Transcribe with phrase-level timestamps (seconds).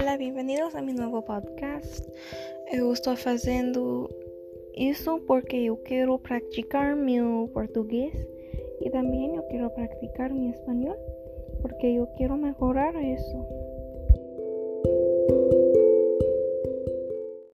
[0.00, 2.10] Hola, bienvenidos a mi nuevo podcast.
[2.72, 4.08] Eu estou fazendo
[4.74, 8.14] isso porque eu quero praticar meu português
[8.80, 10.96] e também eu quero praticar meu espanhol
[11.60, 13.36] porque eu quero melhorar isso.